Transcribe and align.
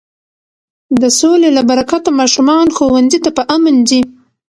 د 1.01 1.03
سولې 1.19 1.49
له 1.57 1.61
برکته 1.69 2.09
ماشومان 2.19 2.65
ښوونځي 2.75 3.19
ته 3.25 3.29
په 3.37 3.43
امن 3.55 3.75
ځي. 3.89 4.01